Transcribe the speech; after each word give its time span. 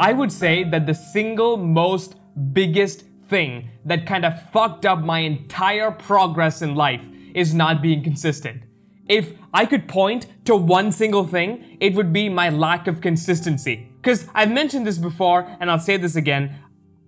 I 0.00 0.12
would 0.12 0.32
say 0.32 0.64
that 0.64 0.86
the 0.86 0.94
single 0.94 1.56
most 1.56 2.16
biggest 2.52 3.04
thing 3.28 3.70
that 3.84 4.06
kind 4.06 4.24
of 4.24 4.50
fucked 4.50 4.84
up 4.84 4.98
my 5.00 5.20
entire 5.20 5.92
progress 5.92 6.62
in 6.62 6.74
life 6.74 7.02
is 7.32 7.54
not 7.54 7.80
being 7.80 8.02
consistent. 8.02 8.62
If 9.08 9.34
I 9.52 9.66
could 9.66 9.86
point 9.86 10.26
to 10.46 10.56
one 10.56 10.90
single 10.90 11.24
thing, 11.24 11.76
it 11.78 11.94
would 11.94 12.12
be 12.12 12.28
my 12.28 12.48
lack 12.48 12.88
of 12.88 13.00
consistency. 13.00 13.88
Because 14.02 14.26
I've 14.34 14.50
mentioned 14.50 14.84
this 14.84 14.98
before, 14.98 15.46
and 15.60 15.70
I'll 15.70 15.78
say 15.78 15.96
this 15.96 16.16
again. 16.16 16.58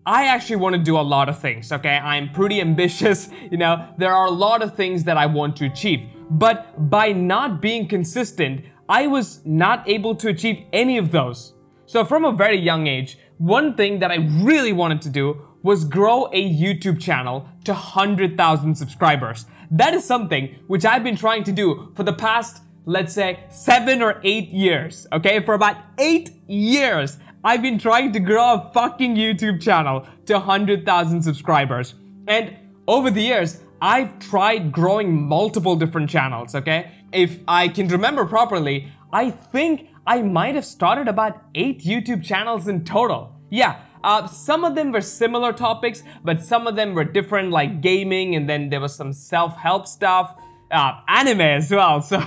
I 0.04 0.26
actually 0.26 0.56
want 0.56 0.76
to 0.76 0.80
do 0.80 0.96
a 0.96 1.02
lot 1.02 1.28
of 1.28 1.40
things, 1.40 1.72
okay? 1.72 1.96
I'm 1.96 2.30
pretty 2.30 2.60
ambitious, 2.60 3.28
you 3.50 3.58
know, 3.58 3.88
there 3.98 4.12
are 4.12 4.26
a 4.26 4.30
lot 4.30 4.62
of 4.62 4.76
things 4.76 5.02
that 5.04 5.16
I 5.16 5.26
want 5.26 5.56
to 5.56 5.66
achieve. 5.66 6.08
But 6.30 6.88
by 6.88 7.10
not 7.10 7.60
being 7.60 7.88
consistent, 7.88 8.64
I 8.88 9.08
was 9.08 9.44
not 9.44 9.88
able 9.88 10.14
to 10.16 10.28
achieve 10.28 10.64
any 10.72 10.98
of 10.98 11.10
those. 11.10 11.55
So 11.88 12.04
from 12.04 12.24
a 12.24 12.32
very 12.32 12.58
young 12.58 12.88
age, 12.88 13.16
one 13.38 13.76
thing 13.76 14.00
that 14.00 14.10
I 14.10 14.16
really 14.16 14.72
wanted 14.72 15.00
to 15.02 15.08
do 15.08 15.40
was 15.62 15.84
grow 15.84 16.26
a 16.32 16.52
YouTube 16.52 17.00
channel 17.00 17.48
to 17.64 17.72
100,000 17.72 18.74
subscribers. 18.74 19.46
That 19.70 19.94
is 19.94 20.04
something 20.04 20.56
which 20.66 20.84
I've 20.84 21.04
been 21.04 21.16
trying 21.16 21.44
to 21.44 21.52
do 21.52 21.92
for 21.94 22.02
the 22.02 22.12
past, 22.12 22.62
let's 22.86 23.14
say, 23.14 23.44
seven 23.50 24.02
or 24.02 24.20
eight 24.24 24.48
years. 24.48 25.06
Okay, 25.12 25.40
for 25.44 25.54
about 25.54 25.76
eight 25.98 26.30
years, 26.48 27.18
I've 27.44 27.62
been 27.62 27.78
trying 27.78 28.12
to 28.14 28.20
grow 28.20 28.54
a 28.54 28.70
fucking 28.74 29.14
YouTube 29.14 29.62
channel 29.62 30.06
to 30.26 30.34
100,000 30.34 31.22
subscribers. 31.22 31.94
And 32.26 32.56
over 32.88 33.10
the 33.12 33.22
years, 33.22 33.60
I've 33.80 34.18
tried 34.18 34.72
growing 34.72 35.28
multiple 35.28 35.76
different 35.76 36.10
channels, 36.10 36.56
okay? 36.56 36.90
If 37.12 37.38
I 37.46 37.68
can 37.68 37.86
remember 37.86 38.24
properly, 38.24 38.92
I 39.12 39.30
think 39.30 39.88
I 40.06 40.22
might 40.22 40.54
have 40.54 40.64
started 40.64 41.08
about 41.08 41.42
eight 41.54 41.82
YouTube 41.82 42.22
channels 42.22 42.68
in 42.68 42.84
total. 42.84 43.34
Yeah, 43.50 43.80
uh, 44.04 44.26
some 44.28 44.64
of 44.64 44.74
them 44.76 44.92
were 44.92 45.00
similar 45.00 45.52
topics, 45.52 46.04
but 46.22 46.42
some 46.42 46.66
of 46.66 46.76
them 46.76 46.94
were 46.94 47.04
different, 47.04 47.50
like 47.50 47.80
gaming, 47.80 48.36
and 48.36 48.48
then 48.48 48.70
there 48.70 48.80
was 48.80 48.94
some 48.94 49.12
self-help 49.12 49.86
stuff, 49.88 50.36
uh, 50.70 51.00
anime 51.08 51.40
as 51.40 51.70
well. 51.70 52.00
So 52.10 52.18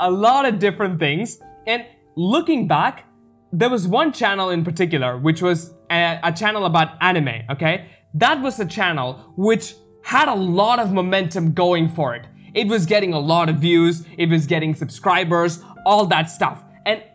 a 0.00 0.10
lot 0.10 0.44
of 0.44 0.58
different 0.58 0.98
things. 0.98 1.38
And 1.68 1.86
looking 2.16 2.66
back, 2.66 3.04
there 3.52 3.70
was 3.70 3.86
one 3.86 4.12
channel 4.12 4.50
in 4.50 4.64
particular, 4.64 5.16
which 5.16 5.40
was 5.40 5.72
a, 5.90 6.18
a 6.24 6.32
channel 6.32 6.64
about 6.64 6.96
anime. 7.00 7.42
Okay, 7.50 7.90
that 8.14 8.42
was 8.42 8.58
a 8.58 8.66
channel 8.66 9.32
which 9.36 9.76
had 10.02 10.28
a 10.28 10.34
lot 10.34 10.80
of 10.80 10.92
momentum 10.92 11.52
going 11.52 11.88
for 11.88 12.16
it. 12.16 12.26
It 12.54 12.66
was 12.66 12.86
getting 12.86 13.12
a 13.12 13.20
lot 13.20 13.48
of 13.48 13.56
views, 13.56 14.04
it 14.18 14.28
was 14.28 14.46
getting 14.46 14.74
subscribers, 14.74 15.62
all 15.86 16.06
that 16.06 16.30
stuff. 16.30 16.64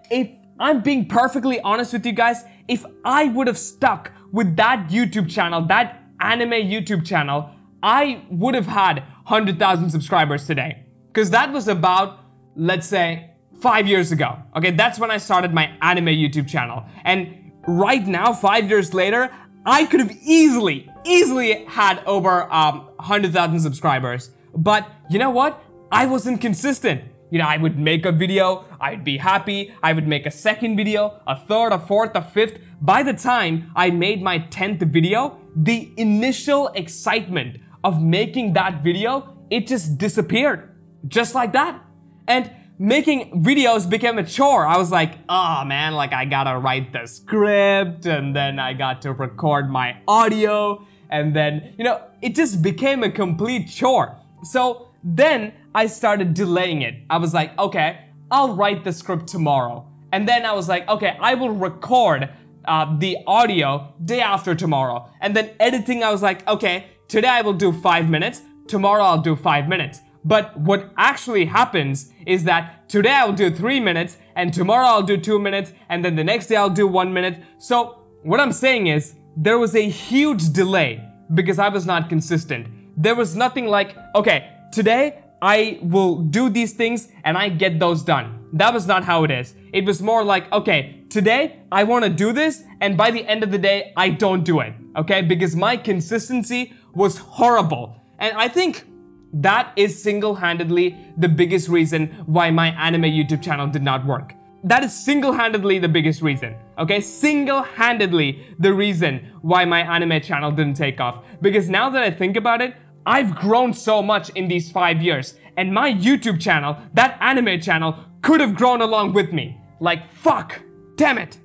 If 0.09 0.29
I'm 0.59 0.81
being 0.81 1.07
perfectly 1.07 1.59
honest 1.61 1.93
with 1.93 2.05
you 2.05 2.11
guys, 2.11 2.43
if 2.67 2.85
I 3.05 3.25
would 3.25 3.47
have 3.47 3.57
stuck 3.57 4.11
with 4.31 4.55
that 4.57 4.89
YouTube 4.89 5.29
channel, 5.29 5.61
that 5.67 6.03
anime 6.19 6.51
YouTube 6.51 7.05
channel, 7.05 7.49
I 7.81 8.23
would 8.29 8.55
have 8.55 8.65
had 8.65 8.97
100,000 9.25 9.89
subscribers 9.89 10.45
today. 10.45 10.83
Because 11.07 11.29
that 11.31 11.51
was 11.51 11.67
about, 11.67 12.19
let's 12.55 12.87
say, 12.87 13.31
five 13.61 13.87
years 13.87 14.11
ago. 14.11 14.37
Okay, 14.55 14.71
that's 14.71 14.99
when 14.99 15.11
I 15.11 15.17
started 15.17 15.53
my 15.53 15.75
anime 15.81 16.07
YouTube 16.07 16.47
channel. 16.47 16.83
And 17.03 17.51
right 17.67 18.05
now, 18.05 18.33
five 18.33 18.69
years 18.69 18.93
later, 18.93 19.31
I 19.65 19.85
could 19.85 19.99
have 19.99 20.11
easily, 20.23 20.89
easily 21.05 21.65
had 21.65 22.03
over 22.05 22.51
um, 22.51 22.87
100,000 22.97 23.59
subscribers. 23.59 24.31
But 24.55 24.89
you 25.09 25.19
know 25.19 25.29
what? 25.29 25.63
I 25.91 26.05
wasn't 26.05 26.41
consistent. 26.41 27.03
You 27.29 27.39
know, 27.39 27.45
I 27.45 27.57
would 27.57 27.77
make 27.77 28.05
a 28.05 28.11
video, 28.11 28.65
I'd 28.79 29.03
be 29.03 29.17
happy, 29.17 29.73
I 29.83 29.93
would 29.93 30.07
make 30.07 30.25
a 30.25 30.31
second 30.31 30.77
video, 30.77 31.21
a 31.27 31.35
third, 31.35 31.71
a 31.71 31.79
fourth, 31.79 32.11
a 32.15 32.21
fifth. 32.21 32.59
By 32.81 33.03
the 33.03 33.13
time 33.13 33.71
I 33.75 33.91
made 33.91 34.21
my 34.21 34.39
10th 34.39 34.81
video, 34.91 35.39
the 35.55 35.91
initial 35.97 36.69
excitement 36.69 37.57
of 37.83 38.01
making 38.01 38.53
that 38.53 38.83
video, 38.83 39.37
it 39.49 39.67
just 39.67 39.97
disappeared. 39.97 40.75
Just 41.07 41.35
like 41.35 41.53
that. 41.53 41.81
And 42.27 42.51
making 42.79 43.43
videos 43.43 43.89
became 43.89 44.17
a 44.17 44.23
chore. 44.23 44.65
I 44.65 44.77
was 44.77 44.91
like, 44.91 45.17
oh 45.27 45.63
man, 45.65 45.93
like 45.93 46.13
I 46.13 46.25
gotta 46.25 46.57
write 46.57 46.93
the 46.93 47.05
script 47.05 48.05
and 48.05 48.35
then 48.35 48.57
I 48.57 48.73
got 48.73 49.01
to 49.03 49.13
record 49.13 49.69
my 49.69 49.97
audio 50.07 50.85
and 51.09 51.35
then, 51.35 51.73
you 51.77 51.83
know, 51.83 52.01
it 52.21 52.35
just 52.35 52.61
became 52.61 53.03
a 53.03 53.11
complete 53.11 53.69
chore. 53.69 54.17
So 54.43 54.88
then 55.03 55.53
I 55.73 55.87
started 55.87 56.33
delaying 56.33 56.81
it. 56.81 56.95
I 57.09 57.17
was 57.17 57.33
like, 57.33 57.57
okay, 57.57 58.05
I'll 58.31 58.55
write 58.55 58.83
the 58.83 58.93
script 58.93 59.27
tomorrow. 59.27 59.87
And 60.11 60.27
then 60.27 60.45
I 60.45 60.53
was 60.53 60.67
like, 60.67 60.87
okay, 60.87 61.17
I 61.19 61.35
will 61.35 61.51
record 61.51 62.29
uh, 62.65 62.97
the 62.97 63.17
audio 63.27 63.93
day 64.03 64.21
after 64.21 64.55
tomorrow. 64.55 65.09
And 65.21 65.35
then 65.35 65.51
editing, 65.59 66.03
I 66.03 66.11
was 66.11 66.21
like, 66.21 66.47
okay, 66.47 66.87
today 67.07 67.27
I 67.27 67.41
will 67.41 67.53
do 67.53 67.71
five 67.71 68.09
minutes, 68.09 68.41
tomorrow 68.67 69.03
I'll 69.03 69.21
do 69.21 69.35
five 69.35 69.67
minutes. 69.67 70.01
But 70.25 70.57
what 70.59 70.91
actually 70.97 71.45
happens 71.45 72.11
is 72.25 72.43
that 72.43 72.89
today 72.89 73.13
I'll 73.13 73.33
do 73.33 73.49
three 73.49 73.79
minutes, 73.79 74.17
and 74.35 74.53
tomorrow 74.53 74.85
I'll 74.85 75.03
do 75.03 75.17
two 75.17 75.39
minutes, 75.39 75.71
and 75.87 76.03
then 76.03 76.15
the 76.15 76.23
next 76.23 76.47
day 76.47 76.57
I'll 76.57 76.69
do 76.69 76.87
one 76.87 77.13
minute. 77.13 77.41
So, 77.57 77.99
what 78.23 78.39
I'm 78.39 78.51
saying 78.51 78.87
is, 78.87 79.15
there 79.37 79.57
was 79.57 79.75
a 79.75 79.89
huge 79.89 80.51
delay 80.51 81.01
because 81.33 81.57
I 81.57 81.69
was 81.69 81.85
not 81.85 82.09
consistent. 82.09 82.67
There 82.97 83.15
was 83.15 83.35
nothing 83.35 83.67
like, 83.67 83.95
okay, 84.13 84.51
today 84.71 85.23
I 85.41 85.79
will 85.81 86.17
do 86.17 86.49
these 86.49 86.73
things 86.73 87.09
and 87.23 87.37
I 87.37 87.49
get 87.49 87.79
those 87.79 88.03
done. 88.03 88.39
That 88.53 88.73
was 88.73 88.87
not 88.87 89.03
how 89.03 89.23
it 89.23 89.31
is. 89.31 89.55
It 89.73 89.85
was 89.85 90.01
more 90.01 90.23
like, 90.23 90.51
okay, 90.51 91.05
today 91.09 91.59
I 91.71 91.83
want 91.83 92.03
to 92.03 92.09
do 92.09 92.33
this 92.33 92.63
and 92.81 92.97
by 92.97 93.11
the 93.11 93.25
end 93.25 93.43
of 93.43 93.51
the 93.51 93.57
day, 93.57 93.93
I 93.95 94.09
don't 94.09 94.43
do 94.43 94.59
it. 94.59 94.73
Okay, 94.97 95.21
because 95.21 95.55
my 95.55 95.77
consistency 95.77 96.73
was 96.93 97.17
horrible. 97.17 97.95
And 98.17 98.35
I 98.37 98.47
think 98.47 98.85
that 99.31 99.71
is 99.75 100.01
single-handedly 100.01 100.97
the 101.17 101.29
biggest 101.29 101.69
reason 101.69 102.07
why 102.25 102.49
my 102.49 102.69
anime 102.69 103.03
YouTube 103.03 103.43
channel 103.43 103.67
did 103.67 103.83
not 103.83 104.05
work. 104.05 104.33
That 104.63 104.83
is 104.83 104.93
single-handedly 104.93 105.79
the 105.79 105.87
biggest 105.87 106.21
reason. 106.21 106.55
Okay, 106.77 106.99
single-handedly 106.99 108.55
the 108.57 108.73
reason 108.73 109.31
why 109.41 109.63
my 109.63 109.81
anime 109.81 110.19
channel 110.21 110.51
didn't 110.51 110.73
take 110.75 110.99
off. 110.99 111.23
Because 111.41 111.69
now 111.69 111.89
that 111.91 112.03
I 112.03 112.11
think 112.11 112.35
about 112.35 112.61
it, 112.61 112.75
I've 113.05 113.35
grown 113.35 113.73
so 113.73 114.01
much 114.01 114.29
in 114.31 114.47
these 114.47 114.71
five 114.71 115.01
years, 115.01 115.35
and 115.57 115.73
my 115.73 115.91
YouTube 115.91 116.39
channel, 116.39 116.77
that 116.93 117.17
anime 117.21 117.59
channel, 117.59 117.97
could 118.21 118.41
have 118.41 118.55
grown 118.55 118.81
along 118.81 119.13
with 119.13 119.31
me. 119.31 119.59
Like, 119.79 120.11
fuck, 120.11 120.61
damn 120.95 121.17
it. 121.17 121.37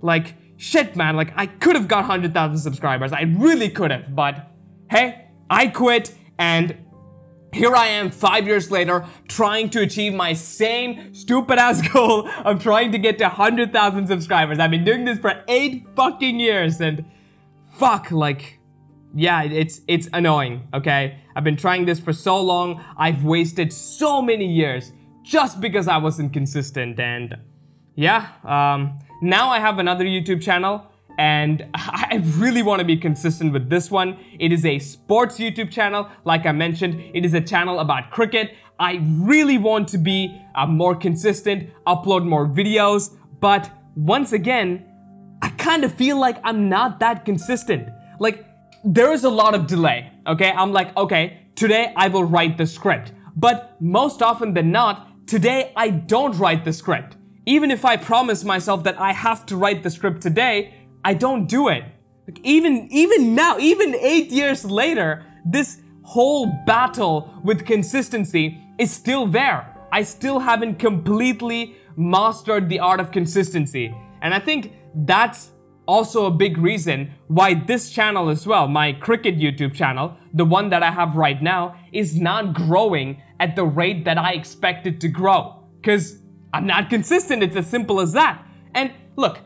Like, 0.00 0.34
shit, 0.56 0.96
man, 0.96 1.16
like, 1.16 1.32
I 1.36 1.46
could 1.46 1.76
have 1.76 1.88
got 1.88 2.00
100,000 2.00 2.58
subscribers. 2.58 3.12
I 3.12 3.22
really 3.22 3.70
could 3.70 3.90
have, 3.90 4.14
but 4.14 4.50
hey, 4.90 5.28
I 5.50 5.68
quit, 5.68 6.14
and 6.38 6.76
here 7.52 7.74
I 7.74 7.86
am 7.86 8.10
five 8.10 8.46
years 8.46 8.70
later 8.70 9.06
trying 9.26 9.70
to 9.70 9.80
achieve 9.80 10.12
my 10.12 10.34
same 10.34 11.14
stupid 11.14 11.58
ass 11.58 11.86
goal 11.92 12.28
of 12.44 12.62
trying 12.62 12.92
to 12.92 12.98
get 12.98 13.18
to 13.18 13.24
100,000 13.24 14.06
subscribers. 14.06 14.58
I've 14.58 14.70
been 14.70 14.84
doing 14.84 15.04
this 15.04 15.18
for 15.18 15.42
eight 15.48 15.86
fucking 15.96 16.38
years 16.38 16.80
and 16.80 17.04
fuck, 17.72 18.10
like, 18.10 18.57
yeah, 19.14 19.42
it's 19.42 19.80
it's 19.88 20.08
annoying, 20.12 20.68
okay? 20.74 21.18
I've 21.34 21.44
been 21.44 21.56
trying 21.56 21.84
this 21.84 21.98
for 22.00 22.12
so 22.12 22.40
long. 22.40 22.84
I've 22.96 23.24
wasted 23.24 23.72
so 23.72 24.20
many 24.20 24.46
years 24.46 24.92
just 25.22 25.60
because 25.60 25.88
I 25.88 25.98
wasn't 25.98 26.32
consistent 26.32 26.98
and 26.98 27.36
yeah, 27.94 28.28
um, 28.44 28.98
now 29.20 29.48
I 29.50 29.58
have 29.58 29.78
another 29.78 30.04
YouTube 30.04 30.42
channel 30.42 30.86
and 31.18 31.66
I 31.74 32.22
really 32.36 32.62
want 32.62 32.78
to 32.78 32.84
be 32.84 32.96
consistent 32.96 33.52
with 33.52 33.68
this 33.68 33.90
one. 33.90 34.18
It 34.38 34.52
is 34.52 34.64
a 34.64 34.78
sports 34.78 35.38
YouTube 35.38 35.70
channel. 35.70 36.08
Like 36.24 36.46
I 36.46 36.52
mentioned, 36.52 37.02
it 37.14 37.24
is 37.24 37.34
a 37.34 37.40
channel 37.40 37.80
about 37.80 38.10
cricket. 38.10 38.54
I 38.78 39.00
really 39.02 39.58
want 39.58 39.88
to 39.88 39.98
be 39.98 40.40
uh, 40.54 40.66
more 40.66 40.94
consistent, 40.94 41.70
upload 41.86 42.24
more 42.24 42.46
videos, 42.46 43.16
but 43.40 43.70
once 43.96 44.32
again, 44.32 44.84
I 45.42 45.48
kind 45.50 45.84
of 45.84 45.92
feel 45.92 46.18
like 46.18 46.38
I'm 46.44 46.68
not 46.68 47.00
that 47.00 47.24
consistent. 47.24 47.88
Like, 48.20 48.44
there 48.84 49.12
is 49.12 49.24
a 49.24 49.30
lot 49.30 49.54
of 49.54 49.66
delay, 49.66 50.12
okay? 50.26 50.50
I'm 50.50 50.72
like, 50.72 50.96
okay, 50.96 51.46
today 51.54 51.92
I 51.96 52.08
will 52.08 52.24
write 52.24 52.56
the 52.58 52.66
script. 52.66 53.12
But 53.36 53.76
most 53.80 54.22
often 54.22 54.54
than 54.54 54.72
not, 54.72 55.26
today 55.26 55.72
I 55.76 55.90
don't 55.90 56.36
write 56.38 56.64
the 56.64 56.72
script. 56.72 57.16
Even 57.46 57.70
if 57.70 57.84
I 57.84 57.96
promise 57.96 58.44
myself 58.44 58.84
that 58.84 59.00
I 59.00 59.12
have 59.12 59.46
to 59.46 59.56
write 59.56 59.82
the 59.82 59.90
script 59.90 60.22
today, 60.22 60.74
I 61.04 61.14
don't 61.14 61.46
do 61.46 61.68
it. 61.68 61.84
Like 62.26 62.40
even, 62.42 62.88
even 62.90 63.34
now, 63.34 63.58
even 63.58 63.94
eight 63.94 64.30
years 64.30 64.64
later, 64.64 65.24
this 65.46 65.80
whole 66.02 66.46
battle 66.66 67.32
with 67.42 67.64
consistency 67.64 68.60
is 68.78 68.90
still 68.90 69.26
there. 69.26 69.74
I 69.92 70.02
still 70.02 70.38
haven't 70.38 70.78
completely 70.78 71.76
mastered 71.96 72.68
the 72.68 72.80
art 72.80 73.00
of 73.00 73.10
consistency. 73.10 73.94
And 74.20 74.34
I 74.34 74.38
think 74.38 74.72
that's 74.94 75.50
also 75.88 76.26
a 76.26 76.30
big 76.30 76.58
reason 76.58 77.10
why 77.28 77.54
this 77.54 77.90
channel 77.90 78.28
as 78.28 78.46
well, 78.46 78.68
my 78.68 78.92
cricket 78.92 79.38
YouTube 79.38 79.74
channel, 79.74 80.16
the 80.34 80.44
one 80.44 80.68
that 80.68 80.82
I 80.82 80.90
have 80.90 81.16
right 81.16 81.42
now, 81.42 81.74
is 81.92 82.20
not 82.20 82.52
growing 82.52 83.22
at 83.40 83.56
the 83.56 83.64
rate 83.64 84.04
that 84.04 84.18
I 84.18 84.32
expect 84.34 84.86
it 84.86 85.00
to 85.00 85.08
grow. 85.08 85.64
Because 85.80 86.20
I'm 86.52 86.66
not 86.66 86.90
consistent, 86.90 87.42
it's 87.42 87.56
as 87.56 87.66
simple 87.66 88.00
as 88.00 88.12
that. 88.12 88.46
And 88.74 88.92
look, 89.16 89.40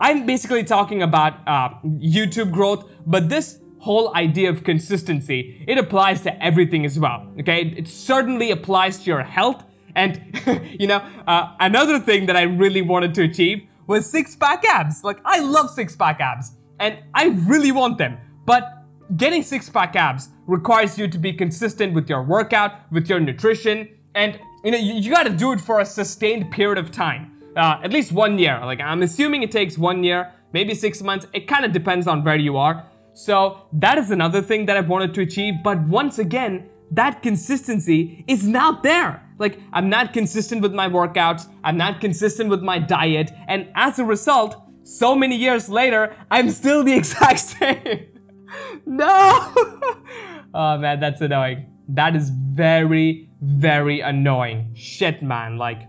I'm 0.00 0.24
basically 0.26 0.64
talking 0.64 1.02
about 1.02 1.46
uh, 1.46 1.68
YouTube 1.84 2.50
growth, 2.50 2.90
but 3.06 3.28
this 3.28 3.60
whole 3.80 4.16
idea 4.16 4.48
of 4.48 4.64
consistency, 4.64 5.64
it 5.68 5.76
applies 5.76 6.22
to 6.22 6.42
everything 6.42 6.86
as 6.86 6.98
well, 6.98 7.30
okay? 7.40 7.74
It 7.76 7.86
certainly 7.86 8.50
applies 8.50 8.98
to 9.00 9.04
your 9.04 9.22
health. 9.22 9.62
And, 9.94 10.40
you 10.80 10.86
know, 10.86 11.06
uh, 11.26 11.54
another 11.60 12.00
thing 12.00 12.24
that 12.26 12.36
I 12.36 12.42
really 12.42 12.80
wanted 12.80 13.14
to 13.16 13.22
achieve 13.22 13.66
was 13.86 14.08
six 14.10 14.36
pack 14.36 14.64
abs. 14.64 15.04
Like, 15.04 15.18
I 15.24 15.40
love 15.40 15.70
six 15.70 15.96
pack 15.96 16.20
abs 16.20 16.52
and 16.80 16.98
I 17.14 17.26
really 17.46 17.72
want 17.72 17.98
them. 17.98 18.18
But 18.46 18.84
getting 19.16 19.42
six 19.42 19.68
pack 19.68 19.96
abs 19.96 20.28
requires 20.46 20.98
you 20.98 21.08
to 21.08 21.18
be 21.18 21.32
consistent 21.32 21.94
with 21.94 22.08
your 22.08 22.22
workout, 22.22 22.90
with 22.92 23.08
your 23.08 23.20
nutrition, 23.20 23.88
and 24.14 24.38
you 24.64 24.70
know, 24.70 24.78
you, 24.78 24.94
you 24.94 25.10
gotta 25.10 25.30
do 25.30 25.52
it 25.52 25.60
for 25.60 25.80
a 25.80 25.84
sustained 25.84 26.50
period 26.50 26.78
of 26.78 26.90
time. 26.90 27.32
Uh, 27.56 27.80
at 27.84 27.92
least 27.92 28.10
one 28.10 28.38
year. 28.38 28.60
Like, 28.64 28.80
I'm 28.80 29.02
assuming 29.02 29.42
it 29.42 29.52
takes 29.52 29.78
one 29.78 30.02
year, 30.02 30.32
maybe 30.52 30.74
six 30.74 31.02
months. 31.02 31.26
It 31.32 31.46
kind 31.46 31.64
of 31.64 31.72
depends 31.72 32.08
on 32.08 32.24
where 32.24 32.36
you 32.36 32.56
are. 32.56 32.84
So 33.12 33.68
that 33.74 33.96
is 33.96 34.10
another 34.10 34.42
thing 34.42 34.66
that 34.66 34.76
I've 34.76 34.88
wanted 34.88 35.14
to 35.14 35.20
achieve. 35.20 35.54
But 35.62 35.80
once 35.82 36.18
again, 36.18 36.68
that 36.90 37.22
consistency 37.22 38.24
is 38.26 38.46
not 38.46 38.82
there. 38.82 39.23
Like, 39.38 39.58
I'm 39.72 39.88
not 39.88 40.12
consistent 40.12 40.62
with 40.62 40.72
my 40.72 40.88
workouts, 40.88 41.48
I'm 41.64 41.76
not 41.76 42.00
consistent 42.00 42.50
with 42.50 42.62
my 42.62 42.78
diet, 42.78 43.32
and 43.48 43.68
as 43.74 43.98
a 43.98 44.04
result, 44.04 44.56
so 44.84 45.14
many 45.14 45.36
years 45.36 45.68
later, 45.68 46.14
I'm 46.30 46.50
still 46.50 46.84
the 46.84 46.92
exact 47.00 47.40
same. 47.40 48.06
no! 48.86 49.52
oh 50.54 50.78
man, 50.78 51.00
that's 51.00 51.20
annoying. 51.20 51.66
That 51.88 52.16
is 52.16 52.30
very, 52.30 53.28
very 53.42 54.00
annoying. 54.00 54.72
Shit, 54.74 55.22
man. 55.22 55.58
Like, 55.58 55.88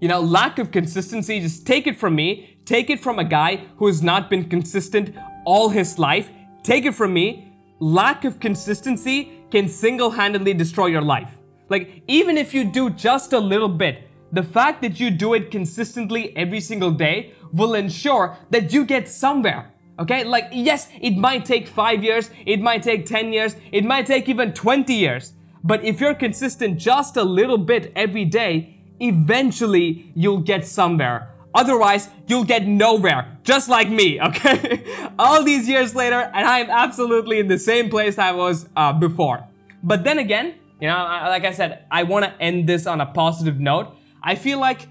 you 0.00 0.08
know, 0.08 0.20
lack 0.20 0.58
of 0.58 0.70
consistency, 0.70 1.40
just 1.40 1.66
take 1.66 1.86
it 1.86 1.96
from 1.96 2.14
me. 2.14 2.58
Take 2.64 2.90
it 2.90 3.00
from 3.00 3.18
a 3.18 3.24
guy 3.24 3.64
who 3.76 3.86
has 3.86 4.02
not 4.02 4.28
been 4.28 4.48
consistent 4.48 5.14
all 5.44 5.68
his 5.68 5.98
life. 5.98 6.28
Take 6.62 6.84
it 6.84 6.94
from 6.94 7.14
me, 7.14 7.52
lack 7.78 8.24
of 8.24 8.40
consistency 8.40 9.44
can 9.50 9.68
single 9.68 10.10
handedly 10.10 10.52
destroy 10.52 10.86
your 10.86 11.02
life. 11.02 11.35
Like, 11.68 12.02
even 12.06 12.36
if 12.36 12.54
you 12.54 12.64
do 12.64 12.90
just 12.90 13.32
a 13.32 13.40
little 13.40 13.68
bit, 13.68 14.08
the 14.32 14.42
fact 14.42 14.82
that 14.82 15.00
you 15.00 15.10
do 15.10 15.34
it 15.34 15.50
consistently 15.50 16.36
every 16.36 16.60
single 16.60 16.90
day 16.90 17.32
will 17.52 17.74
ensure 17.74 18.36
that 18.50 18.72
you 18.72 18.84
get 18.84 19.08
somewhere. 19.08 19.72
Okay, 19.98 20.24
like, 20.24 20.48
yes, 20.52 20.88
it 21.00 21.16
might 21.16 21.44
take 21.44 21.66
five 21.66 22.04
years, 22.04 22.30
it 22.44 22.60
might 22.60 22.82
take 22.82 23.06
10 23.06 23.32
years, 23.32 23.56
it 23.72 23.84
might 23.84 24.06
take 24.06 24.28
even 24.28 24.52
20 24.52 24.92
years. 24.92 25.32
But 25.64 25.82
if 25.84 26.00
you're 26.00 26.14
consistent 26.14 26.78
just 26.78 27.16
a 27.16 27.24
little 27.24 27.58
bit 27.58 27.92
every 27.96 28.24
day, 28.24 28.76
eventually 29.00 30.12
you'll 30.14 30.40
get 30.42 30.66
somewhere. 30.66 31.30
Otherwise, 31.54 32.10
you'll 32.26 32.44
get 32.44 32.66
nowhere, 32.66 33.38
just 33.42 33.70
like 33.70 33.88
me, 33.88 34.20
okay? 34.28 34.84
All 35.18 35.42
these 35.42 35.66
years 35.66 35.94
later, 35.94 36.30
and 36.34 36.46
I 36.46 36.58
am 36.58 36.68
absolutely 36.70 37.38
in 37.38 37.48
the 37.48 37.58
same 37.58 37.88
place 37.88 38.18
I 38.18 38.32
was 38.32 38.68
uh, 38.76 38.92
before. 38.92 39.44
But 39.82 40.04
then 40.04 40.18
again, 40.18 40.56
you 40.80 40.88
know, 40.88 40.96
like 40.96 41.44
I 41.44 41.52
said, 41.52 41.84
I 41.90 42.02
want 42.02 42.24
to 42.24 42.42
end 42.42 42.68
this 42.68 42.86
on 42.86 43.00
a 43.00 43.06
positive 43.06 43.58
note. 43.58 43.96
I 44.22 44.34
feel 44.34 44.58
like 44.58 44.88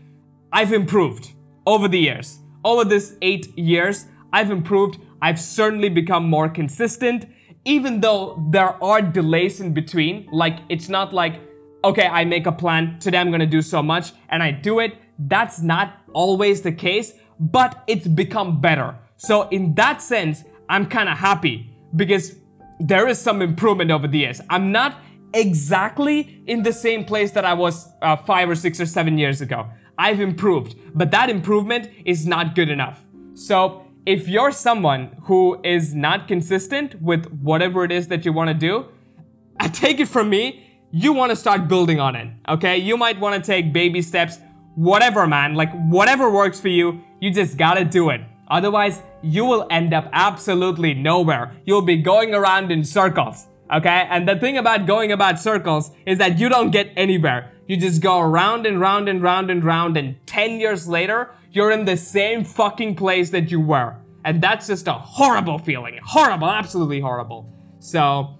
I've 0.52 0.74
improved 0.74 1.34
over 1.66 1.88
the 1.88 2.00
years. 2.00 2.40
Over 2.64 2.86
this 2.86 3.16
eight 3.22 3.58
years, 3.58 4.06
I've 4.34 4.50
improved. 4.50 4.98
I've 5.22 5.40
certainly 5.40 5.90
become 5.90 6.30
more 6.30 6.50
consistent, 6.50 7.26
even 7.66 8.02
though 8.02 8.44
there 8.52 8.82
are 8.84 9.02
delays 9.02 9.60
in 9.60 9.74
between. 9.74 10.28
Like, 10.32 10.60
it's 10.70 10.90
not 10.90 11.14
like, 11.14 11.40
okay, 11.84 12.08
I 12.08 12.26
make 12.26 12.48
a 12.48 12.52
plan, 12.52 12.98
today 13.00 13.20
I'm 13.20 13.32
gonna 13.32 13.46
do 13.46 13.62
so 13.62 13.84
much, 13.84 14.14
and 14.30 14.42
I 14.42 14.52
do 14.52 14.80
it. 14.80 14.96
That's 15.20 15.62
not 15.62 15.98
always 16.14 16.62
the 16.62 16.72
case, 16.72 17.14
but 17.40 17.84
it's 17.88 18.08
become 18.08 18.60
better. 18.60 18.96
So 19.18 19.48
in 19.50 19.76
that 19.76 20.02
sense, 20.02 20.44
I'm 20.68 20.88
kind 20.88 21.10
of 21.10 21.18
happy 21.18 21.70
because 21.96 22.36
there 22.80 23.08
is 23.08 23.20
some 23.20 23.42
improvement 23.42 23.92
over 23.92 24.08
the 24.08 24.20
years. 24.20 24.42
I'm 24.50 24.72
not 24.72 24.98
exactly 25.36 26.42
in 26.48 26.64
the 26.64 26.74
same 26.74 27.06
place 27.06 27.32
that 27.32 27.46
I 27.46 27.54
was 27.54 27.90
uh, 28.02 28.16
five 28.16 28.50
or 28.50 28.56
six 28.56 28.80
or 28.80 28.88
seven 28.88 29.20
years 29.20 29.42
ago. 29.42 29.68
I've 29.98 30.20
improved, 30.20 30.76
but 30.96 31.12
that 31.12 31.30
improvement 31.30 31.90
is 32.06 32.26
not 32.26 32.56
good 32.56 32.70
enough. 32.70 33.06
So 33.36 33.86
if 34.06 34.28
you're 34.28 34.52
someone 34.52 35.16
who 35.24 35.60
is 35.64 35.94
not 35.94 36.28
consistent 36.28 37.02
with 37.02 37.26
whatever 37.42 37.84
it 37.84 37.92
is 37.92 38.08
that 38.08 38.26
you 38.26 38.34
want 38.34 38.48
to 38.48 38.54
do, 38.54 38.86
take 39.74 40.00
it 40.00 40.08
from 40.08 40.30
me, 40.30 40.64
you 40.92 41.14
want 41.14 41.30
to 41.30 41.36
start 41.36 41.68
building 41.68 42.00
on 42.00 42.16
it. 42.16 42.30
Okay, 42.50 42.78
you 42.78 42.98
might 42.98 43.20
want 43.20 43.36
to 43.36 43.46
take 43.46 43.74
baby 43.74 44.02
steps 44.02 44.40
whatever, 44.76 45.26
man, 45.26 45.56
like 45.56 45.72
whatever 45.90 46.30
works 46.30 46.60
for 46.60 46.68
you, 46.68 47.02
you 47.20 47.32
just 47.32 47.58
gotta 47.58 47.84
do 47.84 48.10
it. 48.10 48.22
Otherwise, 48.50 49.02
you 49.24 49.44
will 49.44 49.66
end 49.72 49.94
up 49.94 50.08
absolutely 50.14 50.94
nowhere. 50.94 51.56
You'll 51.66 51.82
be 51.82 51.98
going 51.98 52.34
around 52.36 52.72
in 52.72 52.84
circles, 52.84 53.48
okay? 53.72 54.08
And 54.10 54.28
the 54.28 54.36
thing 54.36 54.58
about 54.58 54.86
going 54.86 55.12
about 55.12 55.40
circles 55.40 55.92
is 56.06 56.18
that 56.18 56.40
you 56.40 56.50
don't 56.50 56.72
get 56.72 56.92
anywhere. 56.96 57.52
You 57.68 57.78
just 57.78 58.02
go 58.02 58.22
round 58.22 58.66
and 58.66 58.80
round 58.80 59.10
and 59.10 59.22
round 59.22 59.50
and 59.50 59.64
round, 59.64 59.98
and 59.98 60.16
10 60.28 60.60
years 60.60 60.88
later, 60.88 61.32
you're 61.52 61.72
in 61.72 61.86
the 61.86 61.98
same 61.98 62.44
fucking 62.44 62.96
place 62.96 63.32
that 63.32 63.50
you 63.50 63.60
were. 63.60 63.96
And 64.24 64.42
that's 64.42 64.68
just 64.68 64.88
a 64.88 64.94
horrible 64.94 65.58
feeling. 65.58 66.00
Horrible, 66.04 66.50
absolutely 66.50 67.00
horrible. 67.00 67.52
So, 67.80 68.36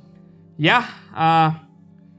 yeah, 0.58 0.90
uh, 1.16 1.54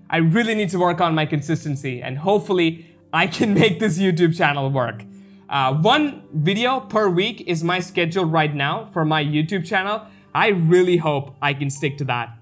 I 0.08 0.18
really 0.18 0.54
need 0.54 0.70
to 0.70 0.78
work 0.78 1.00
on 1.00 1.14
my 1.14 1.26
consistency, 1.26 2.02
and 2.02 2.18
hopefully, 2.18 2.96
I 3.12 3.26
can 3.26 3.54
make 3.62 3.80
this 3.80 3.98
YouTube 3.98 4.36
channel 4.36 4.70
work. 4.70 5.04
Uh, 5.48 5.74
one 5.74 6.22
video 6.32 6.80
per 6.80 7.08
week 7.08 7.42
is 7.46 7.62
my 7.62 7.78
schedule 7.78 8.24
right 8.24 8.52
now 8.52 8.86
for 8.86 9.04
my 9.04 9.22
YouTube 9.22 9.64
channel. 9.64 10.02
I 10.34 10.48
really 10.48 10.96
hope 10.96 11.36
I 11.40 11.54
can 11.54 11.70
stick 11.70 11.98
to 11.98 12.04
that. 12.06 12.35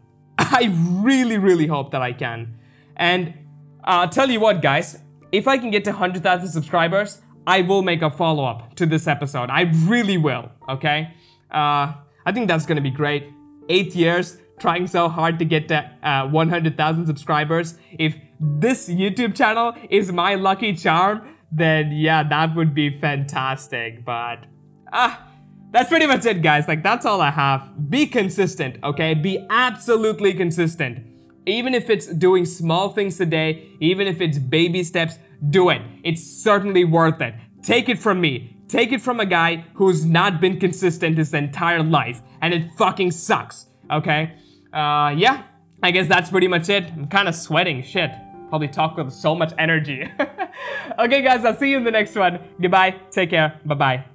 I 0.52 0.72
really, 1.02 1.38
really 1.38 1.66
hope 1.66 1.90
that 1.92 2.02
I 2.02 2.12
can. 2.12 2.58
And 2.96 3.34
I'll 3.82 4.04
uh, 4.04 4.06
tell 4.06 4.30
you 4.30 4.40
what, 4.40 4.62
guys, 4.62 4.98
if 5.32 5.48
I 5.48 5.58
can 5.58 5.70
get 5.70 5.84
to 5.84 5.90
100,000 5.90 6.48
subscribers, 6.48 7.20
I 7.46 7.62
will 7.62 7.82
make 7.82 8.02
a 8.02 8.10
follow-up 8.10 8.74
to 8.76 8.86
this 8.86 9.06
episode. 9.06 9.50
I 9.50 9.62
really 9.86 10.16
will, 10.16 10.50
okay? 10.68 11.14
Uh, 11.50 11.94
I 12.26 12.32
think 12.32 12.48
that's 12.48 12.66
gonna 12.66 12.80
be 12.80 12.90
great. 12.90 13.28
Eight 13.68 13.94
years, 13.94 14.38
trying 14.58 14.86
so 14.86 15.08
hard 15.08 15.38
to 15.38 15.44
get 15.44 15.68
to 15.68 15.90
uh, 16.02 16.28
100,000 16.28 17.06
subscribers. 17.06 17.76
If 17.98 18.16
this 18.40 18.88
YouTube 18.88 19.34
channel 19.34 19.74
is 19.90 20.12
my 20.12 20.34
lucky 20.34 20.74
charm, 20.74 21.36
then 21.50 21.92
yeah, 21.92 22.22
that 22.22 22.54
would 22.54 22.74
be 22.74 22.98
fantastic. 22.98 24.04
But 24.04 24.46
ah, 24.92 25.28
that's 25.74 25.88
pretty 25.88 26.06
much 26.06 26.24
it, 26.24 26.40
guys. 26.40 26.68
Like, 26.68 26.84
that's 26.84 27.04
all 27.04 27.20
I 27.20 27.32
have. 27.32 27.90
Be 27.90 28.06
consistent, 28.06 28.76
okay? 28.84 29.12
Be 29.12 29.44
absolutely 29.50 30.32
consistent. 30.32 31.04
Even 31.46 31.74
if 31.74 31.90
it's 31.90 32.06
doing 32.06 32.46
small 32.46 32.90
things 32.90 33.20
a 33.20 33.26
day, 33.26 33.70
even 33.80 34.06
if 34.06 34.20
it's 34.20 34.38
baby 34.38 34.84
steps, 34.84 35.18
do 35.50 35.70
it. 35.70 35.82
It's 36.04 36.22
certainly 36.22 36.84
worth 36.84 37.20
it. 37.20 37.34
Take 37.62 37.88
it 37.88 37.98
from 37.98 38.20
me. 38.20 38.56
Take 38.68 38.92
it 38.92 39.00
from 39.00 39.18
a 39.18 39.26
guy 39.26 39.64
who's 39.74 40.06
not 40.06 40.40
been 40.40 40.60
consistent 40.60 41.18
his 41.18 41.34
entire 41.34 41.82
life, 41.82 42.22
and 42.40 42.54
it 42.54 42.70
fucking 42.78 43.10
sucks, 43.10 43.66
okay? 43.90 44.32
Uh, 44.72 45.12
yeah, 45.16 45.42
I 45.82 45.90
guess 45.90 46.06
that's 46.06 46.30
pretty 46.30 46.46
much 46.46 46.68
it. 46.68 46.84
I'm 46.92 47.08
kind 47.08 47.26
of 47.26 47.34
sweating, 47.34 47.82
shit. 47.82 48.12
Probably 48.48 48.68
talk 48.68 48.96
with 48.96 49.12
so 49.12 49.34
much 49.34 49.52
energy. 49.58 50.08
okay 51.00 51.20
guys, 51.20 51.44
I'll 51.44 51.56
see 51.56 51.70
you 51.70 51.78
in 51.78 51.84
the 51.84 51.90
next 51.90 52.14
one. 52.14 52.38
Goodbye, 52.60 52.94
take 53.10 53.30
care, 53.30 53.60
bye-bye. 53.64 54.13